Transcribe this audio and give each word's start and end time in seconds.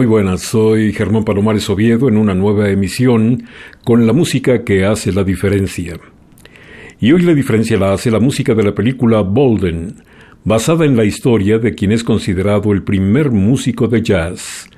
Muy 0.00 0.06
buenas, 0.06 0.40
soy 0.40 0.94
Germán 0.94 1.26
Palomares 1.26 1.68
Oviedo 1.68 2.08
en 2.08 2.16
una 2.16 2.34
nueva 2.34 2.70
emisión 2.70 3.42
con 3.84 4.06
la 4.06 4.14
música 4.14 4.64
que 4.64 4.86
hace 4.86 5.12
la 5.12 5.24
diferencia. 5.24 6.00
Y 6.98 7.12
hoy 7.12 7.20
la 7.20 7.34
diferencia 7.34 7.76
la 7.76 7.92
hace 7.92 8.10
la 8.10 8.18
música 8.18 8.54
de 8.54 8.62
la 8.62 8.74
película 8.74 9.20
Bolden, 9.20 9.96
basada 10.42 10.86
en 10.86 10.96
la 10.96 11.04
historia 11.04 11.58
de 11.58 11.74
quien 11.74 11.92
es 11.92 12.02
considerado 12.02 12.72
el 12.72 12.82
primer 12.82 13.30
músico 13.30 13.88
de 13.88 14.00
jazz, 14.00 14.70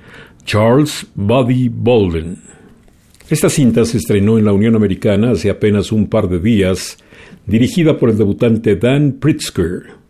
Charles 0.44 1.06
Buddy 1.14 1.68
Bolden. 1.68 2.38
Esta 3.30 3.48
cinta 3.48 3.84
se 3.84 3.98
estrenó 3.98 4.38
en 4.38 4.44
la 4.44 4.52
Unión 4.52 4.74
Americana 4.74 5.30
hace 5.30 5.50
apenas 5.50 5.92
un 5.92 6.08
par 6.08 6.28
de 6.28 6.40
días, 6.40 6.98
dirigida 7.46 7.96
por 7.96 8.10
el 8.10 8.18
debutante 8.18 8.74
Dan 8.74 9.18
Pritzker 9.20 10.01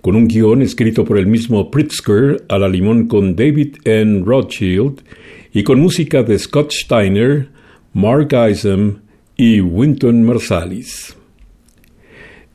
con 0.00 0.16
un 0.16 0.28
guion 0.28 0.62
escrito 0.62 1.04
por 1.04 1.18
el 1.18 1.26
mismo 1.26 1.70
Pritzker 1.70 2.44
a 2.48 2.58
la 2.58 2.68
limón 2.68 3.06
con 3.06 3.36
David 3.36 3.76
N. 3.84 4.22
Rothschild 4.24 5.02
y 5.52 5.62
con 5.62 5.80
música 5.80 6.22
de 6.22 6.38
Scott 6.38 6.72
Steiner, 6.72 7.48
Mark 7.92 8.30
Isom 8.50 9.00
y 9.36 9.60
Winton 9.60 10.22
Marsalis. 10.22 11.16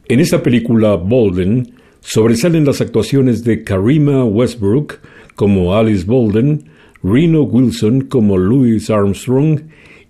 En 0.08 0.20
esta 0.20 0.42
película, 0.42 0.96
Bolden, 0.96 1.74
sobresalen 2.00 2.66
las 2.66 2.82
actuaciones 2.82 3.44
de 3.44 3.64
Karima 3.64 4.24
Westbrook 4.24 5.00
como 5.36 5.76
Alice 5.76 6.06
Bolden, 6.06 6.66
Reno 7.04 7.44
Wilson 7.44 8.02
como 8.02 8.38
Louis 8.38 8.90
Armstrong 8.90 9.62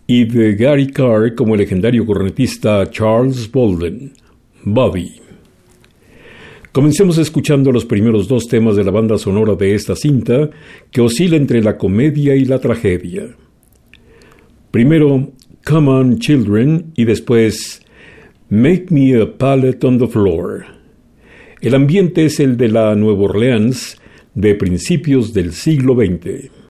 y 0.08 0.26
de 0.26 0.56
Gary 0.56 0.88
Carr 0.88 1.34
como 1.36 1.56
el 1.56 1.62
legendario 1.62 2.06
cornetista 2.06 2.90
Charles 2.90 3.52
Bolden, 3.52 4.14
Bobby. 4.64 5.25
Comencemos 6.76 7.18
escuchando 7.18 7.72
los 7.72 7.86
primeros 7.86 8.28
dos 8.28 8.50
temas 8.50 8.76
de 8.76 8.84
la 8.84 8.92
banda 8.92 9.18
sonora 9.18 9.56
de 9.56 9.76
esta 9.76 9.96
cinta, 9.96 10.50
que 10.92 11.00
oscila 11.00 11.38
entre 11.38 11.64
la 11.64 11.78
comedia 11.78 12.36
y 12.36 12.44
la 12.44 12.60
tragedia. 12.60 13.34
Primero, 14.72 15.32
Come 15.66 15.90
on 15.90 16.20
Children 16.20 16.92
y 16.98 17.06
después 17.06 17.82
Make 18.50 18.88
Me 18.90 19.16
a 19.22 19.38
Pallet 19.38 19.82
on 19.86 20.00
the 20.00 20.08
Floor. 20.08 20.66
El 21.62 21.76
ambiente 21.76 22.26
es 22.26 22.42
el 22.42 22.58
de 22.58 22.68
la 22.68 22.94
Nueva 22.94 23.22
Orleans 23.22 23.98
de 24.34 24.56
principios 24.56 25.32
del 25.32 25.54
siglo 25.54 25.96
XX. 25.96 26.65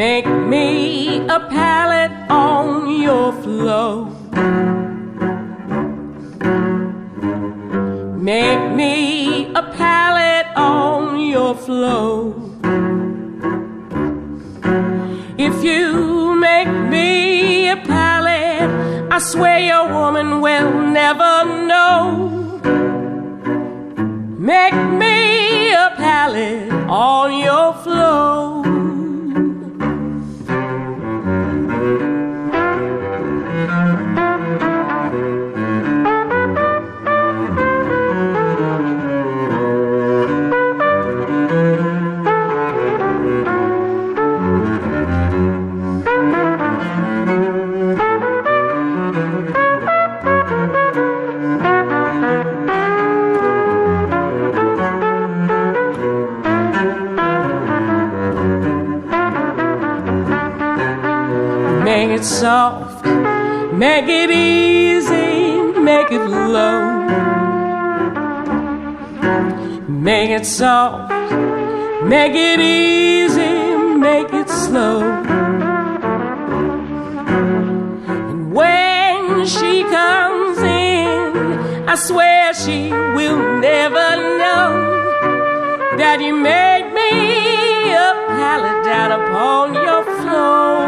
Make 0.00 0.26
me 0.26 1.18
a 1.28 1.40
pallet 1.50 2.10
on 2.30 3.02
your 3.02 3.34
floor. 3.42 4.06
Make 8.16 8.64
me 8.80 9.52
a 9.52 9.62
pallet 9.62 10.46
on 10.56 11.20
your 11.20 11.54
floor. 11.54 12.34
If 15.36 15.62
you 15.62 16.34
make 16.34 16.72
me 16.94 17.68
a 17.68 17.76
pallet, 17.76 18.70
I 19.12 19.18
swear 19.18 19.58
your 19.58 19.86
woman 19.92 20.40
will 20.40 20.72
never 21.00 21.34
know. 21.70 22.00
Make 24.38 24.78
me 25.02 25.74
a 25.74 25.92
pallet 25.98 26.72
on 26.88 27.38
your 27.38 27.74
floor. 27.84 28.59
Make 61.84 62.10
it 62.18 62.24
soft, 62.24 63.04
make 63.74 64.08
it 64.08 64.30
easy, 64.30 65.60
make 65.80 66.10
it 66.10 66.26
low. 66.26 67.00
Make 69.88 70.30
it 70.30 70.46
soft, 70.46 71.12
make 72.04 72.34
it 72.34 72.60
easy, 72.60 73.59
will 83.16 83.38
never 83.60 84.08
know 84.40 84.70
that 85.96 86.18
you 86.20 86.34
made 86.34 86.86
me 86.92 87.92
a 87.92 88.10
upon 89.18 89.74
your 89.74 90.04
floor. 90.18 90.80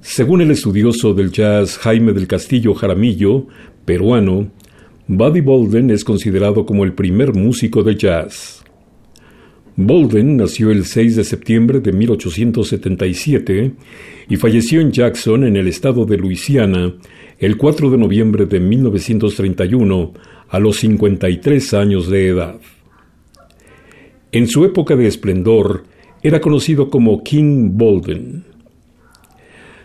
Según 0.00 0.42
el 0.42 0.50
estudioso 0.50 1.12
del 1.14 1.30
jazz 1.32 1.78
Jaime 1.78 2.12
del 2.12 2.26
Castillo 2.26 2.74
Jaramillo, 2.74 3.46
peruano, 3.84 4.50
Buddy 5.08 5.40
Bolden 5.40 5.90
es 5.90 6.04
considerado 6.04 6.64
como 6.64 6.84
el 6.84 6.92
primer 6.92 7.34
músico 7.34 7.82
de 7.82 7.96
jazz. 7.96 8.63
Bolden 9.76 10.36
nació 10.36 10.70
el 10.70 10.84
6 10.84 11.16
de 11.16 11.24
septiembre 11.24 11.80
de 11.80 11.92
1877 11.92 13.72
y 14.28 14.36
falleció 14.36 14.80
en 14.80 14.92
Jackson, 14.92 15.44
en 15.44 15.56
el 15.56 15.66
estado 15.66 16.06
de 16.06 16.16
Luisiana, 16.16 16.94
el 17.40 17.56
4 17.56 17.90
de 17.90 17.98
noviembre 17.98 18.46
de 18.46 18.60
1931, 18.60 20.12
a 20.48 20.58
los 20.60 20.76
53 20.76 21.74
años 21.74 22.08
de 22.08 22.28
edad. 22.28 22.60
En 24.30 24.46
su 24.46 24.64
época 24.64 24.94
de 24.94 25.08
esplendor, 25.08 25.84
era 26.22 26.40
conocido 26.40 26.88
como 26.88 27.24
King 27.24 27.70
Bolden. 27.72 28.44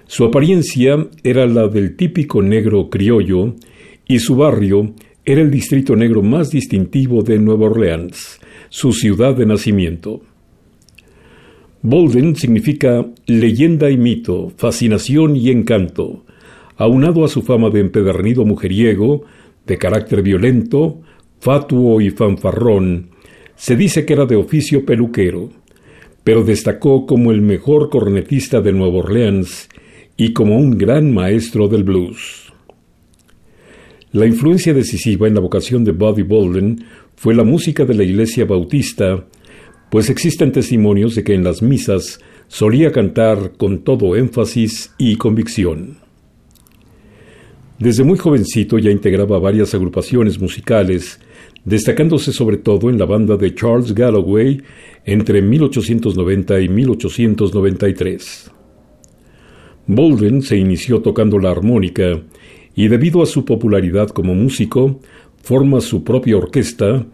Su 0.05 0.23
apariencia 0.23 1.07
era 1.23 1.47
la 1.47 1.67
del 1.67 1.95
típico 1.95 2.43
negro 2.43 2.89
criollo 2.89 3.55
y 4.07 4.19
su 4.19 4.35
barrio 4.35 4.93
era 5.25 5.41
el 5.41 5.51
distrito 5.51 5.95
negro 5.95 6.21
más 6.21 6.49
distintivo 6.49 7.21
de 7.21 7.39
Nueva 7.39 7.67
Orleans, 7.67 8.39
su 8.69 8.93
ciudad 8.93 9.35
de 9.35 9.45
nacimiento. 9.45 10.21
Bolden 11.81 12.35
significa 12.35 13.05
leyenda 13.25 13.89
y 13.89 13.97
mito, 13.97 14.51
fascinación 14.57 15.35
y 15.35 15.49
encanto, 15.49 16.25
aunado 16.77 17.23
a 17.23 17.27
su 17.27 17.41
fama 17.41 17.69
de 17.69 17.79
empedernido 17.81 18.45
mujeriego, 18.45 19.23
de 19.65 19.77
carácter 19.77 20.21
violento, 20.21 21.01
fatuo 21.39 22.01
y 22.01 22.09
fanfarrón, 22.09 23.09
se 23.59 23.75
dice 23.75 24.05
que 24.05 24.13
era 24.13 24.25
de 24.25 24.37
oficio 24.37 24.85
peluquero, 24.85 25.49
pero 26.23 26.43
destacó 26.43 27.05
como 27.05 27.31
el 27.31 27.41
mejor 27.41 27.89
cornetista 27.89 28.61
de 28.61 28.71
Nueva 28.71 28.99
Orleans 28.99 29.67
y 30.15 30.31
como 30.31 30.57
un 30.57 30.77
gran 30.77 31.13
maestro 31.13 31.67
del 31.67 31.83
blues. 31.83 32.48
La 34.11 34.25
influencia 34.25 34.73
decisiva 34.73 35.27
en 35.27 35.35
la 35.35 35.39
vocación 35.39 35.83
de 35.83 35.91
Buddy 35.91 36.23
Bolden 36.23 36.83
fue 37.15 37.35
la 37.35 37.43
música 37.43 37.85
de 37.85 37.93
la 37.93 38.03
iglesia 38.03 38.43
bautista, 38.43 39.23
pues 39.91 40.09
existen 40.09 40.51
testimonios 40.51 41.13
de 41.13 41.23
que 41.23 41.35
en 41.35 41.43
las 41.43 41.61
misas 41.61 42.19
solía 42.47 42.91
cantar 42.91 43.51
con 43.55 43.83
todo 43.83 44.15
énfasis 44.15 44.95
y 44.97 45.15
convicción. 45.17 45.97
Desde 47.77 48.03
muy 48.03 48.17
jovencito 48.17 48.79
ya 48.79 48.89
integraba 48.89 49.37
varias 49.37 49.75
agrupaciones 49.75 50.41
musicales, 50.41 51.19
destacándose 51.63 52.33
sobre 52.33 52.57
todo 52.57 52.89
en 52.89 52.97
la 52.97 53.05
banda 53.05 53.37
de 53.37 53.53
Charles 53.53 53.93
Galloway 53.93 54.59
entre 55.05 55.43
1890 55.43 56.59
y 56.61 56.67
1893. 56.67 58.51
Bolden 59.85 60.41
se 60.41 60.57
inició 60.57 60.99
tocando 60.99 61.37
la 61.37 61.51
armónica 61.51 62.19
y 62.79 62.87
debido 62.87 63.21
a 63.21 63.25
su 63.25 63.43
popularidad 63.43 64.07
como 64.07 64.33
músico, 64.33 65.01
forma 65.43 65.81
su 65.81 66.05
propia 66.05 66.37
orquesta 66.37 67.05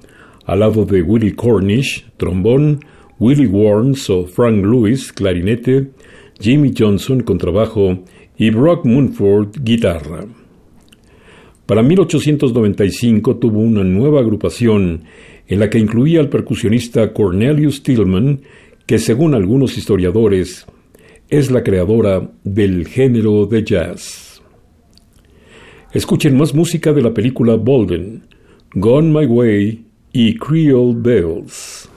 al 0.46 0.60
lado 0.60 0.86
de 0.86 1.02
Willie 1.02 1.34
Cornish, 1.34 2.06
trombón, 2.18 2.82
Willie 3.20 3.48
Warnes 3.48 4.08
o 4.12 4.28
Frank 4.28 4.64
Lewis, 4.64 5.12
clarinete, 5.12 5.90
Jimmy 6.40 6.72
Johnson, 6.78 7.22
contrabajo 7.22 8.04
y 8.38 8.52
Brock 8.52 8.86
Munford, 8.86 9.54
guitarra. 9.64 10.28
Para 11.66 11.82
1895 11.82 13.38
tuvo 13.38 13.60
una 13.62 13.84
nueva 13.84 14.20
agrupación 14.20 15.06
en 15.48 15.60
la 15.60 15.68
que 15.68 15.80
incluía 15.80 16.20
al 16.20 16.30
percusionista 16.30 17.12
Cornelius 17.12 17.82
Tillman, 17.82 18.42
que 18.86 19.00
según 19.00 19.34
algunos 19.34 19.80
historiadores 19.80 20.68
es 21.28 21.50
la 21.50 21.64
creadora 21.64 22.30
del 22.44 22.88
género 22.88 23.48
de 23.48 23.64
jazz. 23.64 24.25
Escuchen 25.96 26.36
más 26.36 26.54
música 26.54 26.92
de 26.92 27.02
la 27.02 27.14
película 27.14 27.56
Bolden, 27.56 28.22
Gone 28.74 29.18
My 29.18 29.26
Way 29.26 29.86
y 30.12 30.38
Creole 30.38 30.94
Bells. 30.98 31.90